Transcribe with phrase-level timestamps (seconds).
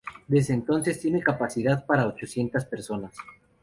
[0.27, 3.13] Desde entonces, tiene capacidad para ochocientas personas.